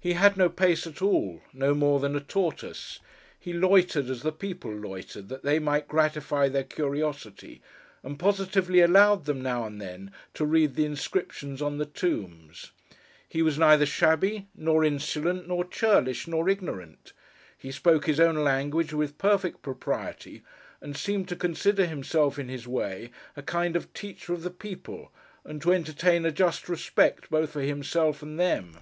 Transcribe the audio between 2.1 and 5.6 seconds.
a tortoise. He loitered as the people loitered, that they